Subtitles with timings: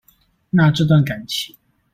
[0.49, 1.55] 那這段感情